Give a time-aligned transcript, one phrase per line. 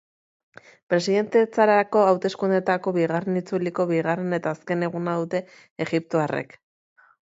[0.93, 5.47] Presidentetzarako hauteskundeetako bigarren itzuliko bigarren eta azken eguna dute
[5.89, 6.63] egiptoarrek.